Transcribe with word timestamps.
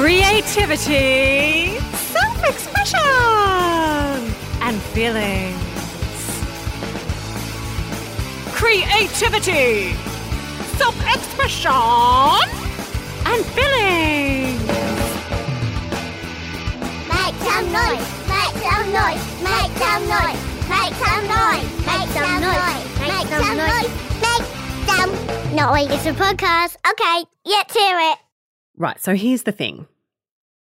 creativity, 0.00 1.78
self 2.08 2.42
expression, 2.48 2.98
and 4.62 4.80
feelings. 4.94 5.60
Creativity, 8.56 9.92
self 10.80 10.96
expression, 11.04 12.48
and 13.26 13.44
feelings. 13.52 14.64
Make 17.12 17.36
some 17.44 17.66
noise, 17.70 18.08
make 18.32 18.56
some 18.64 18.86
noise, 18.96 19.24
make 19.44 19.72
some 19.84 20.02
noise, 20.08 20.40
make 20.72 20.94
some 20.96 21.24
noise, 21.28 21.68
make 21.84 22.08
some 22.16 22.40
noise, 22.40 22.88
make 23.04 23.28
some 23.28 23.56
noise, 23.58 23.92
make 24.24 24.44
some 24.88 25.12
noise. 25.54 25.88
It's 25.90 26.06
a 26.06 26.14
podcast. 26.14 26.76
Okay, 26.90 27.26
let's 27.44 27.74
hear 27.74 27.98
it. 28.12 28.18
Right, 28.78 28.98
so 28.98 29.14
here's 29.14 29.42
the 29.42 29.52
thing. 29.52 29.86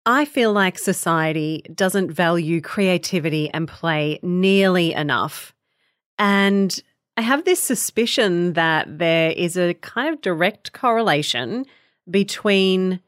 I 0.09 0.23
feel 0.23 0.53
like 0.53 0.79
society 0.79 1.63
doesn't 1.75 2.11
value 2.11 2.61
creativity 2.61 3.49
and 3.53 3.67
play 3.67 4.19
nearly 4.23 4.93
enough. 4.93 5.53
And 6.17 6.81
I 7.17 7.21
have 7.21 7.43
this 7.43 7.61
suspicion 7.61 8.53
that 8.53 8.99
there 8.99 9.31
is 9.31 9.57
a 9.57 9.73
kind 9.73 10.13
of 10.13 10.21
direct 10.21 10.71
correlation 10.71 11.65
between 12.09 13.01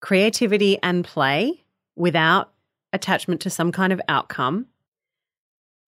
creativity 0.00 0.78
and 0.82 1.04
play 1.04 1.62
without 1.94 2.54
attachment 2.94 3.42
to 3.42 3.50
some 3.50 3.70
kind 3.70 3.92
of 3.92 4.00
outcome 4.08 4.66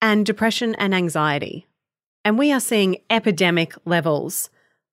and 0.02 0.26
depression 0.26 0.74
and 0.74 0.94
anxiety. 0.94 1.66
And 2.26 2.38
we 2.38 2.52
are 2.52 2.60
seeing 2.60 2.98
epidemic 3.08 3.72
levels 3.86 4.50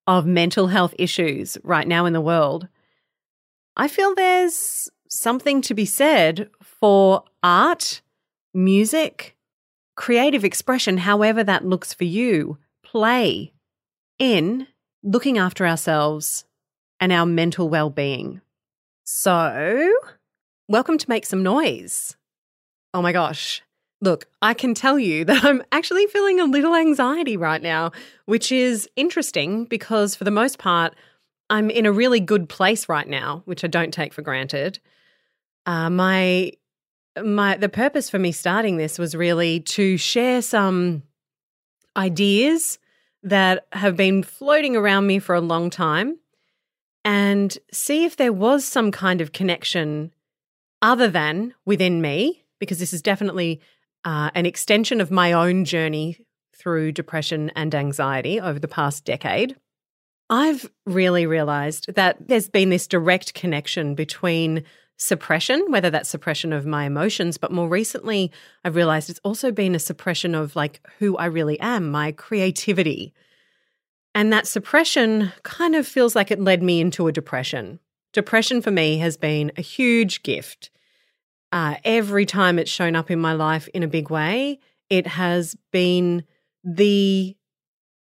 of 0.08 0.26
mental 0.26 0.68
health 0.68 0.94
issues 0.98 1.58
right 1.66 1.88
now 1.88 2.06
in 2.06 2.14
the 2.14 2.22
world. 2.22 2.70
I 3.76 3.90
feel 3.90 4.16
there's 4.16 4.90
something 5.10 5.62
to 5.64 5.74
be 5.74 5.86
said 5.86 6.50
for 6.62 7.24
art, 7.44 8.02
music, 8.54 9.36
creative 9.96 10.46
expression, 10.46 11.00
however 11.00 11.44
that 11.44 11.66
looks 11.66 11.94
for 11.94 12.06
you, 12.06 12.58
play 12.84 13.52
in 14.20 14.68
looking 15.04 15.38
after 15.38 15.66
ourselves 15.66 16.46
and 17.00 17.12
our 17.12 17.26
mental 17.26 17.68
well 17.70 17.90
being. 17.90 18.40
So, 19.04 19.92
welcome 20.68 20.98
to 20.98 21.10
Make 21.10 21.26
Some 21.26 21.42
Noise. 21.42 22.16
Oh 22.94 23.02
my 23.02 23.12
gosh. 23.12 23.64
Look, 24.02 24.28
I 24.42 24.54
can 24.54 24.74
tell 24.74 25.00
you 25.00 25.26
that 25.26 25.44
I'm 25.44 25.64
actually 25.72 26.06
feeling 26.08 26.40
a 26.40 26.46
little 26.46 26.76
anxiety 26.76 27.36
right 27.36 27.62
now, 27.62 27.92
which 28.26 28.52
is 28.52 28.88
interesting 28.96 29.66
because 29.66 30.16
for 30.16 30.24
the 30.24 30.32
most 30.32 30.60
part, 30.60 30.94
I'm 31.50 31.72
in 31.72 31.88
a 31.88 31.92
really 31.92 32.20
good 32.20 32.48
place 32.48 32.88
right 32.88 33.08
now, 33.08 33.42
which 33.46 33.64
I 33.64 33.68
don't 33.68 33.92
take 33.92 34.14
for 34.14 34.22
granted. 34.22 34.80
Uh, 35.66 35.90
my 35.90 36.52
my 37.24 37.58
the 37.58 37.70
purpose 37.70 38.10
for 38.10 38.20
me 38.20 38.32
starting 38.32 38.78
this 38.78 38.98
was 38.98 39.16
really 39.16 39.60
to 39.60 39.98
share 39.98 40.42
some 40.42 41.04
ideas 41.98 42.80
that 43.24 43.66
have 43.74 43.98
been 43.98 44.24
floating 44.24 44.76
around 44.76 45.06
me 45.06 45.20
for 45.20 45.36
a 45.36 45.42
long 45.42 45.70
time 45.70 46.18
and 47.04 47.58
see 47.72 48.06
if 48.06 48.16
there 48.16 48.34
was 48.34 48.66
some 48.66 48.92
kind 48.92 49.22
of 49.22 49.32
connection 49.32 50.12
other 50.82 51.10
than 51.10 51.54
within 51.66 52.02
me 52.02 52.44
because 52.60 52.80
this 52.80 52.94
is 52.94 53.02
definitely 53.02 53.60
uh, 54.06 54.30
an 54.36 54.46
extension 54.46 55.02
of 55.02 55.12
my 55.12 55.34
own 55.34 55.66
journey 55.66 56.18
through 56.56 56.92
depression 56.92 57.52
and 57.56 57.74
anxiety 57.74 58.40
over 58.40 58.60
the 58.60 58.68
past 58.68 59.06
decade. 59.06 59.56
I've 60.30 60.70
really 60.86 61.26
realized 61.26 61.94
that 61.96 62.28
there's 62.28 62.50
been 62.50 62.70
this 62.70 62.88
direct 62.88 63.34
connection 63.34 63.96
between 63.96 64.64
suppression, 65.00 65.66
whether 65.70 65.90
that's 65.90 66.10
suppression 66.10 66.54
of 66.54 66.66
my 66.66 66.86
emotions, 66.86 67.38
but 67.38 67.52
more 67.52 67.70
recently, 67.70 68.32
I've 68.64 68.76
realized 68.76 69.10
it's 69.10 69.22
also 69.24 69.52
been 69.52 69.74
a 69.74 69.80
suppression 69.80 70.36
of 70.36 70.56
like 70.56 70.82
who 71.00 71.18
I 71.18 71.26
really 71.26 71.60
am, 71.60 71.90
my 71.90 72.12
creativity. 72.12 73.14
And 74.14 74.32
that 74.34 74.48
suppression 74.48 75.32
kind 75.44 75.76
of 75.76 75.88
feels 75.88 76.16
like 76.16 76.32
it 76.32 76.40
led 76.40 76.62
me 76.62 76.82
into 76.82 77.08
a 77.08 77.14
depression. 77.14 77.80
Depression 78.12 78.62
for 78.62 78.72
me 78.72 78.98
has 78.98 79.16
been 79.16 79.52
a 79.56 79.62
huge 79.62 80.22
gift. 80.22 80.70
Uh, 81.52 81.76
every 81.84 82.26
time 82.26 82.60
it's 82.60 82.70
shown 82.70 82.96
up 82.96 83.10
in 83.10 83.20
my 83.20 83.34
life 83.34 83.68
in 83.70 83.84
a 83.84 83.88
big 83.88 84.10
way, 84.10 84.60
it 84.90 85.08
has 85.08 85.56
been 85.72 86.26
the 86.64 87.38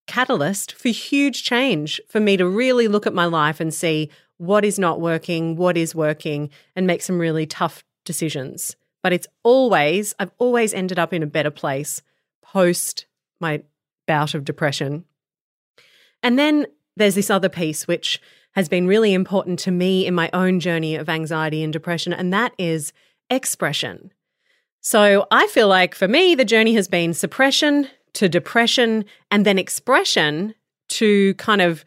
catalyst 0.06 0.72
for 0.72 0.88
huge 0.88 1.42
change 1.42 2.00
for 2.08 2.20
me 2.20 2.36
to 2.36 2.48
really 2.48 2.86
look 2.86 3.06
at 3.06 3.14
my 3.14 3.24
life 3.24 3.58
and 3.58 3.74
see 3.74 4.08
what 4.38 4.64
is 4.64 4.78
not 4.78 5.00
working, 5.00 5.56
what 5.56 5.76
is 5.76 5.94
working, 5.94 6.50
and 6.74 6.86
make 6.86 7.02
some 7.02 7.18
really 7.18 7.46
tough 7.46 7.84
decisions. 8.04 8.76
But 9.02 9.12
it's 9.12 9.26
always, 9.42 10.14
I've 10.18 10.32
always 10.38 10.74
ended 10.74 10.98
up 10.98 11.12
in 11.12 11.22
a 11.22 11.26
better 11.26 11.50
place 11.50 12.02
post 12.42 13.06
my 13.40 13.62
bout 14.06 14.34
of 14.34 14.44
depression. 14.44 15.04
And 16.22 16.38
then 16.38 16.66
there's 16.96 17.14
this 17.14 17.30
other 17.30 17.48
piece 17.48 17.86
which 17.86 18.20
has 18.52 18.68
been 18.68 18.86
really 18.86 19.12
important 19.12 19.58
to 19.60 19.70
me 19.70 20.06
in 20.06 20.14
my 20.14 20.30
own 20.32 20.60
journey 20.60 20.96
of 20.96 21.08
anxiety 21.08 21.62
and 21.62 21.72
depression, 21.72 22.12
and 22.12 22.32
that 22.32 22.52
is 22.58 22.92
expression. 23.28 24.12
So 24.80 25.26
I 25.30 25.46
feel 25.48 25.68
like 25.68 25.94
for 25.94 26.08
me, 26.08 26.34
the 26.34 26.44
journey 26.44 26.74
has 26.74 26.88
been 26.88 27.12
suppression, 27.12 27.88
to 28.14 28.28
depression 28.28 29.04
and 29.30 29.44
then 29.44 29.58
expression 29.58 30.54
to 30.88 31.34
kind 31.34 31.60
of 31.60 31.84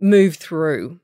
move 0.00 0.34
through. 0.34 0.98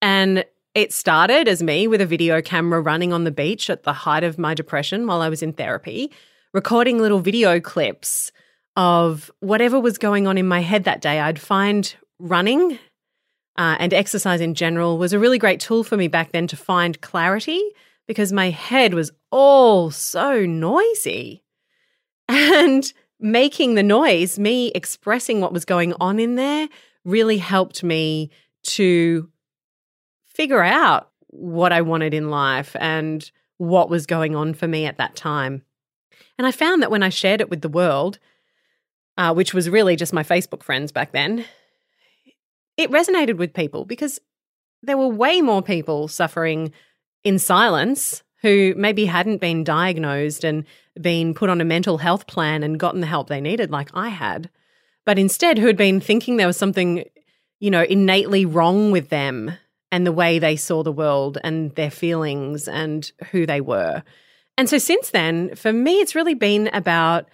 And 0.00 0.44
it 0.74 0.92
started 0.92 1.48
as 1.48 1.62
me 1.62 1.86
with 1.88 2.00
a 2.00 2.06
video 2.06 2.40
camera 2.40 2.80
running 2.80 3.12
on 3.12 3.24
the 3.24 3.30
beach 3.30 3.68
at 3.68 3.82
the 3.82 3.92
height 3.92 4.24
of 4.24 4.38
my 4.38 4.54
depression 4.54 5.06
while 5.06 5.20
I 5.20 5.28
was 5.28 5.42
in 5.42 5.52
therapy, 5.52 6.12
recording 6.52 6.98
little 6.98 7.20
video 7.20 7.60
clips 7.60 8.30
of 8.76 9.30
whatever 9.40 9.80
was 9.80 9.98
going 9.98 10.26
on 10.26 10.38
in 10.38 10.46
my 10.46 10.60
head 10.60 10.84
that 10.84 11.00
day. 11.00 11.18
I'd 11.18 11.40
find 11.40 11.92
running 12.20 12.78
uh, 13.56 13.76
and 13.80 13.92
exercise 13.92 14.40
in 14.40 14.54
general 14.54 14.98
was 14.98 15.12
a 15.12 15.18
really 15.18 15.38
great 15.38 15.58
tool 15.58 15.82
for 15.82 15.96
me 15.96 16.06
back 16.06 16.30
then 16.30 16.46
to 16.46 16.56
find 16.56 17.00
clarity 17.00 17.60
because 18.06 18.32
my 18.32 18.50
head 18.50 18.94
was 18.94 19.10
all 19.32 19.90
so 19.90 20.46
noisy. 20.46 21.42
And 22.28 22.92
making 23.18 23.74
the 23.74 23.82
noise, 23.82 24.38
me 24.38 24.68
expressing 24.74 25.40
what 25.40 25.52
was 25.52 25.64
going 25.64 25.94
on 26.00 26.20
in 26.20 26.36
there, 26.36 26.68
really 27.04 27.38
helped 27.38 27.82
me 27.82 28.30
to 28.62 29.28
figure 30.38 30.62
out 30.62 31.10
what 31.26 31.72
I 31.72 31.82
wanted 31.82 32.14
in 32.14 32.30
life 32.30 32.76
and 32.78 33.28
what 33.58 33.90
was 33.90 34.06
going 34.06 34.36
on 34.36 34.54
for 34.54 34.68
me 34.68 34.86
at 34.86 34.98
that 34.98 35.16
time. 35.16 35.62
And 36.38 36.46
I 36.46 36.52
found 36.52 36.80
that 36.80 36.92
when 36.92 37.02
I 37.02 37.08
shared 37.08 37.40
it 37.40 37.50
with 37.50 37.60
the 37.60 37.68
world, 37.68 38.20
uh, 39.18 39.34
which 39.34 39.52
was 39.52 39.68
really 39.68 39.96
just 39.96 40.12
my 40.12 40.22
Facebook 40.22 40.62
friends 40.62 40.92
back 40.92 41.10
then, 41.10 41.44
it 42.76 42.90
resonated 42.92 43.36
with 43.36 43.52
people 43.52 43.84
because 43.84 44.20
there 44.80 44.96
were 44.96 45.08
way 45.08 45.40
more 45.40 45.60
people 45.60 46.06
suffering 46.06 46.72
in 47.24 47.40
silence 47.40 48.22
who 48.42 48.74
maybe 48.76 49.06
hadn't 49.06 49.40
been 49.40 49.64
diagnosed 49.64 50.44
and 50.44 50.64
been 51.00 51.34
put 51.34 51.50
on 51.50 51.60
a 51.60 51.64
mental 51.64 51.98
health 51.98 52.28
plan 52.28 52.62
and 52.62 52.78
gotten 52.78 53.00
the 53.00 53.08
help 53.08 53.28
they 53.28 53.40
needed, 53.40 53.72
like 53.72 53.90
I 53.92 54.10
had, 54.10 54.48
but 55.04 55.18
instead 55.18 55.58
who 55.58 55.66
had 55.66 55.76
been 55.76 56.00
thinking 56.00 56.36
there 56.36 56.46
was 56.46 56.56
something, 56.56 57.02
you 57.58 57.72
know, 57.72 57.82
innately 57.82 58.46
wrong 58.46 58.92
with 58.92 59.08
them 59.08 59.50
and 59.90 60.06
the 60.06 60.12
way 60.12 60.38
they 60.38 60.56
saw 60.56 60.82
the 60.82 60.92
world 60.92 61.38
and 61.42 61.74
their 61.74 61.90
feelings 61.90 62.68
and 62.68 63.10
who 63.30 63.46
they 63.46 63.60
were. 63.60 64.02
And 64.56 64.68
so 64.68 64.78
since 64.78 65.10
then, 65.10 65.54
for 65.54 65.72
me, 65.72 66.00
it's 66.00 66.14
really 66.14 66.34
been 66.34 66.68
about 66.72 67.28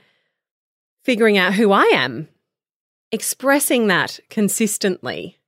figuring 1.02 1.38
out 1.38 1.54
who 1.54 1.72
I 1.72 1.84
am, 1.94 2.28
expressing 3.10 3.88
that 3.88 4.20
consistently. 4.30 5.38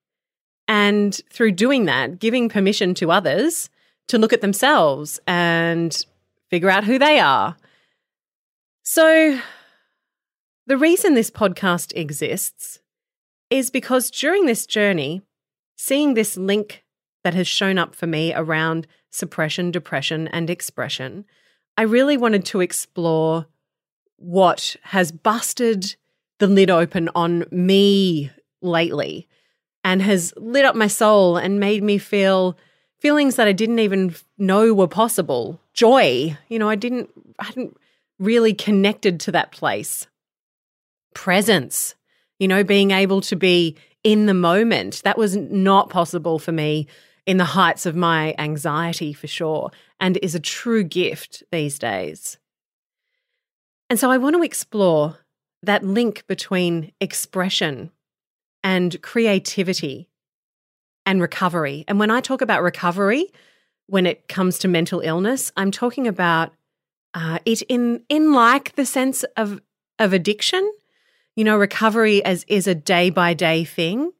And 0.69 1.19
through 1.31 1.53
doing 1.53 1.85
that, 1.85 2.19
giving 2.19 2.49
permission 2.49 2.95
to 2.95 3.13
others 3.13 3.71
to 4.09 4.19
look 4.19 4.33
at 4.33 4.41
themselves 4.41 5.21
and 5.27 5.97
figure 6.51 6.71
out 6.71 6.85
who 6.85 6.99
they 6.99 7.21
are. 7.21 7.57
So, 8.83 9.41
the 10.67 10.77
reason 10.77 11.15
this 11.15 11.31
podcast 11.31 11.97
exists 11.97 12.81
is 13.51 13.71
because 13.71 14.11
during 14.11 14.47
this 14.47 14.67
journey, 14.67 15.23
seeing 15.77 16.15
this 16.15 16.37
link 16.37 16.85
that 17.27 17.35
has 17.35 17.49
shown 17.49 17.77
up 17.77 17.93
for 17.93 18.07
me 18.07 18.33
around 18.33 18.87
suppression, 19.11 19.73
depression, 19.73 20.29
and 20.29 20.49
expression, 20.49 21.25
I 21.77 21.83
really 21.83 22.17
wanted 22.17 22.45
to 22.45 22.61
explore 22.61 23.47
what 24.15 24.77
has 24.83 25.11
busted 25.11 25.97
the 26.39 26.47
lid 26.47 26.71
open 26.71 27.11
on 27.17 27.45
me 27.51 28.31
lately 28.63 29.27
and 29.83 30.01
has 30.03 30.33
lit 30.37 30.65
up 30.65 30.77
my 30.77 30.87
soul 30.87 31.37
and 31.37 31.59
made 31.59 31.83
me 31.83 31.99
feel 31.99 32.57
feelings 33.01 33.35
that 33.35 33.49
I 33.49 33.53
didn't 33.53 33.81
even 33.81 34.15
know 34.39 34.73
were 34.73 34.87
possible. 34.87 35.61
Joy, 35.75 36.39
you 36.47 36.61
know, 36.61 36.69
I 36.69 36.77
didn't, 36.77 37.11
I 37.41 37.47
hadn't 37.47 37.77
really 38.21 38.55
connected 38.55 39.19
to 39.19 39.33
that 39.33 39.51
place. 39.51 40.07
Presence, 41.13 41.97
you 42.39 42.47
know, 42.47 42.63
being 42.63 42.93
able 42.93 43.21
to 43.23 43.35
be 43.35 43.75
in 44.05 44.27
the 44.27 44.35
moment. 44.35 45.03
That 45.03 45.19
was 45.19 45.37
not 45.37 45.91
possible 45.91 46.39
for 46.39 46.53
me 46.53 46.87
in 47.27 47.37
the 47.37 47.45
heights 47.45 47.87
of 47.87 47.97
my 47.97 48.35
anxiety 48.39 49.13
for 49.13 49.27
sure, 49.27 49.71
and 50.01 50.17
is 50.19 50.35
a 50.35 50.41
true 50.41 50.85
gift 50.85 51.43
these 51.51 51.79
days. 51.79 52.39
And 53.91 53.99
so 53.99 54.11
I 54.11 54.19
want 54.19 54.37
to 54.37 54.43
explore 54.43 55.19
that 55.63 55.85
link 55.85 56.25
between 56.27 56.93
expression 57.01 57.91
and 58.63 59.01
creativity 59.03 60.09
and 61.05 61.21
recovery. 61.21 61.85
And 61.87 61.99
when 61.99 62.11
I 62.11 62.21
talk 62.21 62.41
about 62.43 62.63
recovery, 62.63 63.27
when 63.87 64.07
it 64.07 64.29
comes 64.29 64.59
to 64.59 64.69
mental 64.69 65.01
illness, 65.01 65.53
I'm 65.57 65.71
talking 65.71 66.09
about 66.09 66.53
uh, 67.15 67.39
it 67.45 67.63
in 67.63 68.03
in 68.09 68.33
like 68.33 68.75
the 68.75 68.87
sense 68.87 69.25
of 69.37 69.61
of 69.99 70.13
addiction. 70.13 70.71
You 71.37 71.45
know, 71.45 71.57
recovery 71.57 72.25
as 72.25 72.45
is 72.49 72.67
a 72.67 72.75
day 72.75 73.11
by 73.11 73.35
day 73.35 73.65
thing, 73.65 74.13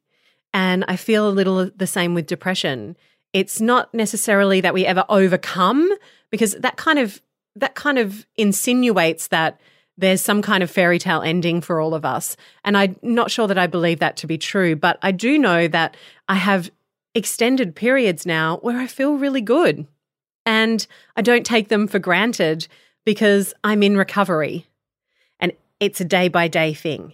and 0.57 0.87
I 0.89 0.97
feel 0.97 1.29
a 1.29 1.31
little 1.31 1.71
the 1.77 1.87
same 1.87 2.15
with 2.15 2.27
depression. 2.27 2.97
It's 3.35 3.61
not 3.61 3.93
necessarily 3.93 4.63
that 4.63 4.73
we 4.73 4.87
ever 4.87 5.05
overcome 5.11 5.93
because 6.31 6.53
that 6.55 6.79
kind 6.79 6.99
of 6.99 7.21
that 7.57 7.75
kind 7.75 7.99
of 7.99 8.27
insinuates 8.37 9.29
that 9.29 9.61
there's 9.99 10.23
some 10.23 10.41
kind 10.41 10.63
of 10.63 10.71
fairy 10.71 10.99
tale 10.99 11.21
ending 11.21 11.61
for 11.61 11.79
all 11.79 11.93
of 11.93 12.07
us. 12.07 12.39
And 12.65 12.75
I'm 12.75 12.97
not 13.03 13.31
sure 13.31 13.47
that 13.47 13.59
I 13.59 13.67
believe 13.67 13.99
that 13.99 14.17
to 14.19 14.27
be 14.27 14.39
true, 14.39 14.75
but 14.75 14.99
I 15.03 15.13
do 15.13 15.39
know 15.39 15.69
that 15.69 15.95
I 16.27 16.37
have 16.37 16.71
extended 17.15 17.77
periods 17.77 18.25
now 18.25 18.57
where 18.63 18.79
I 18.79 18.87
feel 18.87 19.19
really 19.19 19.43
good. 19.43 19.87
And 20.47 20.87
I 21.17 21.23
don't 21.23 21.45
take 21.45 21.69
them 21.69 21.87
for 21.87 21.99
granted 21.99 22.67
because 23.05 23.53
I'm 23.63 23.83
in 23.83 23.99
recovery 23.99 24.67
and 25.39 25.53
it's 25.81 26.01
a 26.01 26.05
day 26.05 26.29
by 26.29 26.49
day 26.49 26.73
thing. 26.73 27.13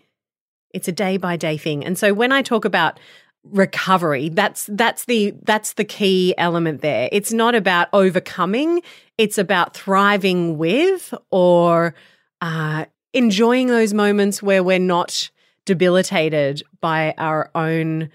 It's 0.72 0.88
a 0.88 0.92
day 0.92 1.16
by 1.16 1.36
day 1.36 1.56
thing. 1.56 1.84
And 1.84 1.98
so 1.98 2.14
when 2.14 2.30
I 2.30 2.42
talk 2.42 2.64
about 2.64 2.98
recovery. 3.44 4.28
That's 4.28 4.68
that's 4.72 5.04
the 5.06 5.34
that's 5.42 5.74
the 5.74 5.84
key 5.84 6.34
element 6.38 6.80
there. 6.80 7.08
It's 7.12 7.32
not 7.32 7.54
about 7.54 7.88
overcoming. 7.92 8.82
It's 9.18 9.38
about 9.38 9.74
thriving 9.74 10.58
with 10.58 11.12
or 11.30 11.94
uh, 12.40 12.86
enjoying 13.12 13.68
those 13.68 13.92
moments 13.92 14.42
where 14.42 14.62
we're 14.62 14.78
not 14.78 15.30
debilitated 15.64 16.62
by 16.80 17.14
our 17.18 17.50
own 17.54 18.10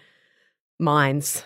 minds. 0.79 1.43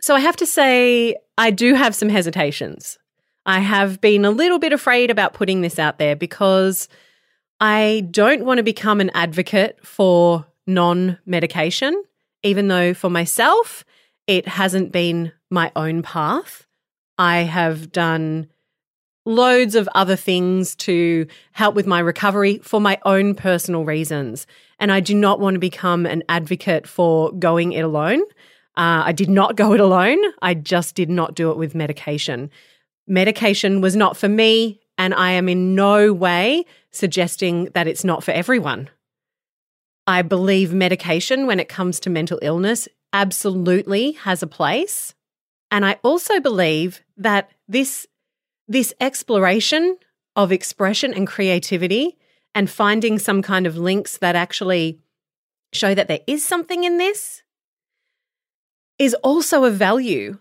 So 0.00 0.14
I 0.14 0.20
have 0.20 0.36
to 0.36 0.46
say, 0.46 1.16
I 1.36 1.50
do 1.50 1.74
have 1.74 1.94
some 1.94 2.08
hesitations. 2.08 2.98
I 3.44 3.60
have 3.60 4.00
been 4.00 4.24
a 4.24 4.30
little 4.30 4.58
bit 4.58 4.72
afraid 4.72 5.10
about 5.10 5.34
putting 5.34 5.60
this 5.60 5.78
out 5.78 5.98
there 5.98 6.16
because 6.16 6.88
I 7.60 8.06
don't 8.10 8.44
want 8.44 8.58
to 8.58 8.64
become 8.64 9.00
an 9.00 9.10
advocate 9.14 9.84
for 9.84 10.46
non 10.66 11.18
medication, 11.26 12.02
even 12.42 12.68
though 12.68 12.94
for 12.94 13.10
myself, 13.10 13.84
it 14.26 14.48
hasn't 14.48 14.92
been 14.92 15.32
my 15.50 15.70
own 15.76 16.02
path. 16.02 16.66
I 17.18 17.38
have 17.38 17.92
done 17.92 18.48
loads 19.24 19.74
of 19.74 19.88
other 19.94 20.16
things 20.16 20.74
to 20.76 21.26
help 21.52 21.74
with 21.74 21.86
my 21.86 21.98
recovery 21.98 22.58
for 22.58 22.80
my 22.80 22.98
own 23.04 23.34
personal 23.34 23.84
reasons. 23.84 24.46
And 24.78 24.92
I 24.92 25.00
do 25.00 25.14
not 25.14 25.40
want 25.40 25.54
to 25.54 25.60
become 25.60 26.06
an 26.06 26.22
advocate 26.28 26.86
for 26.86 27.32
going 27.32 27.72
it 27.72 27.80
alone. 27.80 28.22
Uh, 28.76 29.02
I 29.06 29.12
did 29.12 29.28
not 29.28 29.56
go 29.56 29.72
it 29.72 29.80
alone. 29.80 30.18
I 30.42 30.54
just 30.54 30.94
did 30.94 31.10
not 31.10 31.34
do 31.34 31.50
it 31.50 31.56
with 31.56 31.74
medication. 31.74 32.50
Medication 33.08 33.80
was 33.80 33.96
not 33.96 34.16
for 34.16 34.28
me, 34.28 34.80
and 34.98 35.14
I 35.14 35.32
am 35.32 35.48
in 35.48 35.74
no 35.74 36.12
way 36.12 36.64
suggesting 36.90 37.66
that 37.74 37.86
it's 37.86 38.04
not 38.04 38.22
for 38.22 38.32
everyone. 38.32 38.90
I 40.06 40.22
believe 40.22 40.72
medication, 40.72 41.46
when 41.46 41.58
it 41.58 41.68
comes 41.68 41.98
to 42.00 42.10
mental 42.10 42.38
illness, 42.42 42.88
absolutely 43.12 44.12
has 44.12 44.42
a 44.42 44.46
place. 44.46 45.14
And 45.70 45.84
I 45.84 45.98
also 46.04 46.38
believe 46.38 47.02
that 47.16 47.50
this, 47.66 48.06
this 48.68 48.94
exploration 49.00 49.96
of 50.36 50.52
expression 50.52 51.12
and 51.12 51.26
creativity 51.26 52.16
and 52.54 52.70
finding 52.70 53.18
some 53.18 53.42
kind 53.42 53.66
of 53.66 53.76
links 53.76 54.18
that 54.18 54.36
actually 54.36 55.00
show 55.72 55.94
that 55.94 56.08
there 56.08 56.20
is 56.26 56.44
something 56.44 56.84
in 56.84 56.98
this 56.98 57.42
is 58.98 59.14
also 59.22 59.64
a 59.64 59.70
value. 59.70 60.38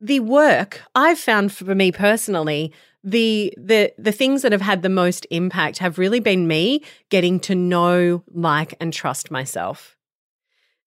The 0.00 0.20
work 0.20 0.82
I've 0.94 1.18
found 1.18 1.52
for 1.52 1.74
me 1.74 1.90
personally, 1.90 2.72
the 3.10 3.54
the 3.56 3.92
the 3.98 4.12
things 4.12 4.42
that 4.42 4.52
have 4.52 4.60
had 4.60 4.82
the 4.82 4.88
most 4.88 5.26
impact 5.30 5.78
have 5.78 5.98
really 5.98 6.20
been 6.20 6.46
me 6.46 6.82
getting 7.08 7.40
to 7.40 7.54
know, 7.54 8.22
like, 8.32 8.74
and 8.80 8.92
trust 8.92 9.30
myself. 9.30 9.96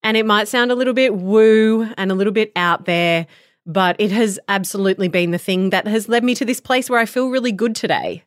And 0.04 0.18
it 0.18 0.26
might 0.26 0.48
sound 0.48 0.72
a 0.72 0.76
little 0.76 0.94
bit 0.94 1.16
woo 1.16 1.88
and 1.98 2.12
a 2.12 2.16
little 2.16 2.34
bit 2.34 2.52
out 2.56 2.86
there, 2.86 3.28
but 3.66 3.96
it 4.00 4.12
has 4.12 4.40
absolutely 4.48 5.08
been 5.08 5.32
the 5.32 5.38
thing 5.38 5.70
that 5.70 5.88
has 5.88 6.10
led 6.10 6.24
me 6.24 6.34
to 6.36 6.46
this 6.46 6.60
place 6.60 6.90
where 6.90 7.00
I 7.00 7.06
feel 7.06 7.30
really 7.30 7.52
good 7.52 7.76
today. 7.76 8.24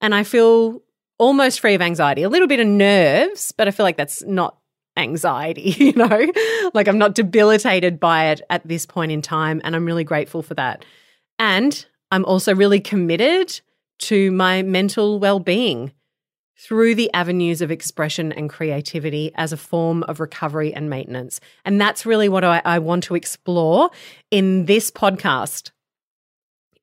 And 0.00 0.14
I 0.14 0.22
feel 0.22 0.82
almost 1.18 1.60
free 1.60 1.74
of 1.74 1.80
anxiety, 1.80 2.22
a 2.22 2.28
little 2.28 2.48
bit 2.48 2.60
of 2.60 2.66
nerves, 2.66 3.52
but 3.52 3.68
I 3.68 3.70
feel 3.70 3.84
like 3.84 3.96
that's 3.96 4.22
not 4.24 4.58
anxiety, 4.96 5.70
you 5.78 5.92
know? 5.94 6.30
like 6.74 6.88
I'm 6.88 6.98
not 6.98 7.14
debilitated 7.14 7.98
by 7.98 8.26
it 8.26 8.42
at 8.50 8.66
this 8.66 8.84
point 8.84 9.12
in 9.12 9.22
time. 9.22 9.60
And 9.64 9.74
I'm 9.74 9.86
really 9.86 10.04
grateful 10.04 10.42
for 10.42 10.54
that. 10.54 10.84
And 11.38 11.86
I'm 12.14 12.24
also 12.26 12.54
really 12.54 12.78
committed 12.78 13.60
to 14.02 14.30
my 14.30 14.62
mental 14.62 15.18
well 15.18 15.40
being 15.40 15.92
through 16.56 16.94
the 16.94 17.12
avenues 17.12 17.60
of 17.60 17.72
expression 17.72 18.30
and 18.30 18.48
creativity 18.48 19.32
as 19.34 19.52
a 19.52 19.56
form 19.56 20.04
of 20.04 20.20
recovery 20.20 20.72
and 20.72 20.88
maintenance. 20.88 21.40
And 21.64 21.80
that's 21.80 22.06
really 22.06 22.28
what 22.28 22.44
I, 22.44 22.62
I 22.64 22.78
want 22.78 23.02
to 23.04 23.16
explore 23.16 23.90
in 24.30 24.66
this 24.66 24.92
podcast. 24.92 25.72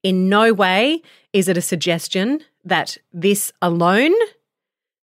In 0.04 0.28
no 0.28 0.52
way 0.52 1.02
is 1.32 1.48
it 1.48 1.56
a 1.56 1.62
suggestion 1.62 2.42
that 2.66 2.98
this 3.14 3.54
alone 3.62 4.14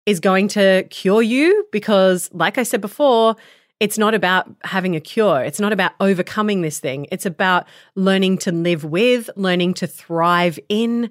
is 0.04 0.20
going 0.20 0.48
to 0.48 0.86
cure 0.90 1.22
you 1.22 1.66
because, 1.72 2.28
like 2.34 2.58
I 2.58 2.64
said 2.64 2.82
before, 2.82 3.34
it's 3.80 3.98
not 3.98 4.14
about 4.14 4.48
having 4.64 4.96
a 4.96 5.00
cure. 5.00 5.42
It's 5.42 5.60
not 5.60 5.72
about 5.72 5.92
overcoming 6.00 6.62
this 6.62 6.80
thing. 6.80 7.06
It's 7.12 7.26
about 7.26 7.66
learning 7.94 8.38
to 8.38 8.52
live 8.52 8.84
with, 8.84 9.30
learning 9.36 9.74
to 9.74 9.86
thrive 9.86 10.58
in, 10.68 11.10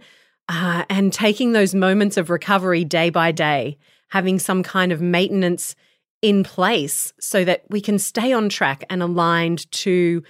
uh, 0.49 0.83
and 0.89 1.13
taking 1.13 1.53
those 1.53 1.73
moments 1.73 2.17
of 2.17 2.29
recovery 2.29 2.83
day 2.83 3.09
by 3.09 3.31
day, 3.31 3.77
having 4.09 4.39
some 4.39 4.63
kind 4.63 4.91
of 4.91 5.01
maintenance 5.01 5.75
in 6.21 6.43
place 6.43 7.13
so 7.19 7.45
that 7.45 7.63
we 7.69 7.79
can 7.79 7.99
stay 7.99 8.33
on 8.33 8.49
track 8.49 8.83
and 8.89 9.01
aligned 9.01 9.69
to 9.71 10.23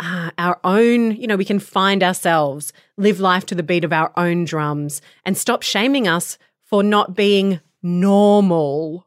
uh, 0.00 0.30
our 0.38 0.58
own, 0.64 1.14
you 1.16 1.26
know, 1.26 1.36
we 1.36 1.44
can 1.44 1.58
find 1.58 2.02
ourselves, 2.02 2.72
live 2.96 3.20
life 3.20 3.46
to 3.46 3.54
the 3.54 3.62
beat 3.62 3.84
of 3.84 3.92
our 3.92 4.12
own 4.16 4.44
drums, 4.44 5.00
and 5.24 5.36
stop 5.36 5.62
shaming 5.62 6.08
us 6.08 6.38
for 6.60 6.82
not 6.82 7.14
being 7.14 7.60
normal. 7.82 9.06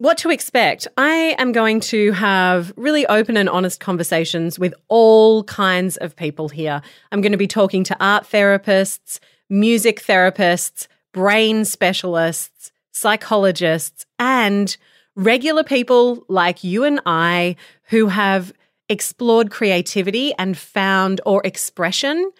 What 0.00 0.16
to 0.18 0.30
expect? 0.30 0.88
I 0.96 1.36
am 1.36 1.52
going 1.52 1.80
to 1.80 2.12
have 2.12 2.72
really 2.74 3.04
open 3.08 3.36
and 3.36 3.50
honest 3.50 3.80
conversations 3.80 4.58
with 4.58 4.72
all 4.88 5.44
kinds 5.44 5.98
of 5.98 6.16
people 6.16 6.48
here. 6.48 6.80
I'm 7.12 7.20
going 7.20 7.32
to 7.32 7.38
be 7.38 7.46
talking 7.46 7.84
to 7.84 7.96
art 8.02 8.24
therapists, 8.24 9.18
music 9.50 10.00
therapists, 10.00 10.86
brain 11.12 11.66
specialists, 11.66 12.72
psychologists, 12.92 14.06
and 14.18 14.74
regular 15.16 15.62
people 15.62 16.24
like 16.28 16.64
you 16.64 16.84
and 16.84 17.02
I 17.04 17.56
who 17.90 18.06
have 18.06 18.54
explored 18.88 19.50
creativity 19.50 20.32
and 20.38 20.56
found 20.56 21.20
or 21.26 21.42
expression 21.44 22.30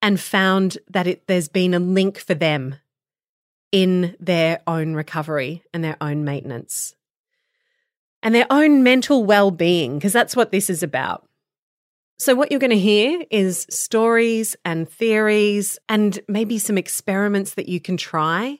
and 0.00 0.20
found 0.20 0.78
that 0.88 1.08
it, 1.08 1.26
there's 1.26 1.48
been 1.48 1.74
a 1.74 1.80
link 1.80 2.20
for 2.20 2.34
them 2.34 2.76
in 3.72 4.14
their 4.20 4.60
own 4.68 4.94
recovery 4.94 5.64
and 5.74 5.82
their 5.82 5.96
own 6.00 6.22
maintenance 6.24 6.94
and 8.22 8.34
their 8.34 8.46
own 8.50 8.82
mental 8.82 9.24
well 9.24 9.50
being, 9.50 9.98
because 9.98 10.12
that's 10.12 10.36
what 10.36 10.52
this 10.52 10.68
is 10.68 10.82
about. 10.82 11.24
So, 12.18 12.34
what 12.34 12.50
you're 12.50 12.60
going 12.60 12.70
to 12.70 12.78
hear 12.78 13.24
is 13.30 13.66
stories 13.70 14.56
and 14.64 14.88
theories 14.88 15.78
and 15.88 16.18
maybe 16.26 16.58
some 16.58 16.76
experiments 16.76 17.54
that 17.54 17.68
you 17.68 17.80
can 17.80 17.96
try 17.96 18.58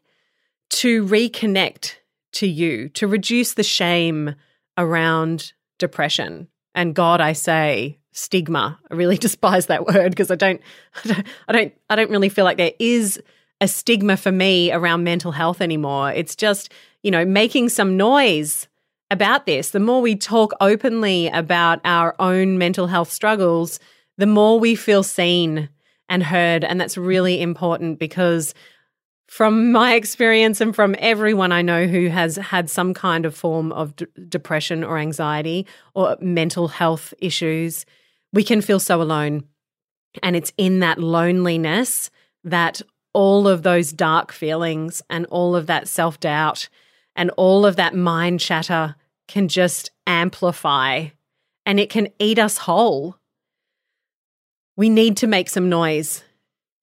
to 0.70 1.04
reconnect 1.06 1.94
to 2.34 2.46
you, 2.46 2.88
to 2.90 3.08
reduce 3.08 3.54
the 3.54 3.64
shame 3.64 4.34
around 4.76 5.52
depression. 5.78 6.48
And 6.74 6.94
God, 6.94 7.20
I 7.20 7.32
say, 7.32 7.98
stigma. 8.12 8.78
I 8.90 8.94
really 8.94 9.16
despise 9.18 9.66
that 9.66 9.86
word 9.86 10.10
because 10.10 10.30
I 10.30 10.36
don't, 10.36 10.60
I 11.04 11.08
don't, 11.08 11.26
I 11.48 11.52
don't, 11.52 11.74
I 11.90 11.96
don't 11.96 12.10
really 12.10 12.28
feel 12.28 12.44
like 12.44 12.58
there 12.58 12.72
is 12.78 13.20
a 13.60 13.66
stigma 13.66 14.16
for 14.16 14.30
me 14.30 14.70
around 14.70 15.02
mental 15.02 15.32
health 15.32 15.60
anymore. 15.60 16.12
It's 16.12 16.36
just, 16.36 16.72
you 17.02 17.10
know, 17.10 17.24
making 17.24 17.70
some 17.70 17.96
noise 17.96 18.68
about 19.10 19.46
this. 19.46 19.70
The 19.70 19.80
more 19.80 20.00
we 20.00 20.16
talk 20.16 20.52
openly 20.60 21.28
about 21.28 21.80
our 21.84 22.14
own 22.18 22.58
mental 22.58 22.86
health 22.86 23.10
struggles, 23.10 23.80
the 24.16 24.26
more 24.26 24.58
we 24.60 24.74
feel 24.74 25.02
seen 25.02 25.68
and 26.08 26.22
heard. 26.22 26.64
And 26.64 26.80
that's 26.80 26.98
really 26.98 27.40
important 27.40 27.98
because 27.98 28.54
from 29.28 29.72
my 29.72 29.94
experience 29.94 30.60
and 30.60 30.74
from 30.74 30.96
everyone 30.98 31.52
I 31.52 31.62
know 31.62 31.86
who 31.86 32.08
has 32.08 32.36
had 32.36 32.68
some 32.68 32.94
kind 32.94 33.24
of 33.24 33.34
form 33.34 33.72
of 33.72 33.96
d- 33.96 34.06
depression 34.28 34.82
or 34.82 34.98
anxiety 34.98 35.66
or 35.94 36.16
mental 36.20 36.68
health 36.68 37.14
issues, 37.18 37.86
we 38.32 38.42
can 38.42 38.60
feel 38.60 38.80
so 38.80 39.00
alone. 39.00 39.44
And 40.22 40.34
it's 40.34 40.52
in 40.56 40.80
that 40.80 40.98
loneliness 40.98 42.10
that 42.44 42.82
all 43.12 43.48
of 43.48 43.62
those 43.62 43.92
dark 43.92 44.32
feelings 44.32 45.02
and 45.10 45.26
all 45.26 45.54
of 45.54 45.66
that 45.66 45.88
self 45.88 46.20
doubt 46.20 46.68
and 47.18 47.30
all 47.36 47.66
of 47.66 47.76
that 47.76 47.94
mind 47.94 48.38
chatter 48.40 48.94
can 49.26 49.48
just 49.48 49.90
amplify 50.06 51.08
and 51.66 51.78
it 51.78 51.90
can 51.90 52.08
eat 52.18 52.38
us 52.38 52.56
whole. 52.58 53.16
We 54.76 54.88
need 54.88 55.18
to 55.18 55.26
make 55.26 55.50
some 55.50 55.68
noise. 55.68 56.22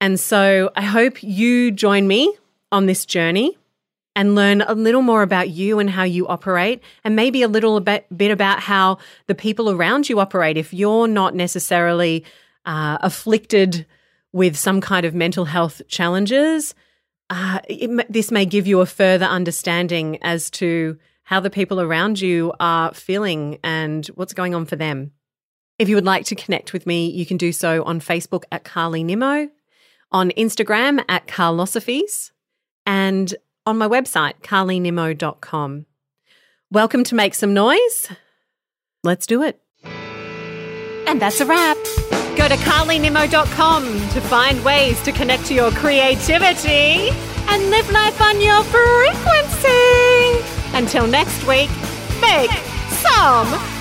And 0.02 0.20
so 0.20 0.72
I 0.76 0.82
hope 0.82 1.24
you 1.24 1.72
join 1.72 2.06
me 2.08 2.36
on 2.72 2.86
this 2.86 3.06
journey 3.06 3.58
and 4.14 4.36
learn 4.36 4.62
a 4.62 4.76
little 4.76 5.02
more 5.02 5.24
about 5.24 5.50
you 5.50 5.80
and 5.80 5.90
how 5.90 6.04
you 6.04 6.28
operate, 6.28 6.82
and 7.04 7.16
maybe 7.16 7.42
a 7.42 7.50
little 7.50 7.80
bit, 7.82 8.06
bit 8.16 8.32
about 8.32 8.62
how 8.62 8.98
the 9.28 9.36
people 9.36 9.70
around 9.70 10.08
you 10.10 10.20
operate. 10.20 10.56
If 10.58 10.74
you're 10.74 11.08
not 11.08 11.36
necessarily 11.36 12.24
uh, 12.66 12.98
afflicted 13.02 13.86
with 14.32 14.56
some 14.56 14.80
kind 14.80 15.06
of 15.06 15.14
mental 15.14 15.46
health 15.46 15.82
challenges, 15.88 16.76
uh, 17.30 17.60
it, 17.68 18.12
this 18.12 18.32
may 18.32 18.46
give 18.46 18.68
you 18.68 18.82
a 18.82 18.86
further 18.86 19.26
understanding 19.26 20.20
as 20.22 20.50
to 20.52 20.98
how 21.24 21.40
the 21.40 21.50
people 21.50 21.82
around 21.82 22.22
you 22.22 22.54
are 22.60 22.94
feeling 22.94 23.58
and 23.64 24.06
what's 24.08 24.34
going 24.34 24.54
on 24.54 24.66
for 24.66 24.76
them. 24.76 25.12
If 25.80 25.90
you 25.90 25.96
would 25.96 26.06
like 26.06 26.26
to 26.26 26.36
connect 26.36 26.72
with 26.72 26.86
me, 26.86 27.10
you 27.10 27.26
can 27.26 27.38
do 27.38 27.52
so 27.52 27.84
on 27.84 28.00
Facebook 28.00 28.44
at 28.52 28.64
Carly 28.64 29.04
Nimmo, 29.04 29.50
on 30.12 30.30
Instagram 30.32 31.04
at 31.10 31.28
Carlosophies, 31.28 32.32
and 32.86 33.34
on 33.66 33.78
my 33.78 33.88
website, 33.88 34.36
carlynimmo.com. 34.42 35.86
Welcome 36.72 37.04
to 37.06 37.16
Make 37.16 37.34
Some 37.34 37.54
Noise. 37.54 38.10
Let's 39.04 39.26
do 39.26 39.42
it. 39.42 39.60
And 41.08 41.22
that's 41.22 41.42
a 41.42 41.46
wrap. 41.46 41.78
Go 42.36 42.48
to 42.50 42.56
carlynimmo.com 42.56 43.84
to 44.10 44.22
find 44.22 44.64
ways 44.64 45.02
to 45.04 45.12
connect 45.12 45.46
to 45.46 45.54
your 45.54 45.72
creativity 45.72 47.10
and 47.48 47.70
live 47.70 47.90
life 47.92 48.22
on 48.22 48.42
your 48.42 48.62
frequency. 48.64 50.44
Until 50.74 51.08
next 51.08 51.46
week, 51.48 51.70
make 52.22 52.52
some 52.90 53.75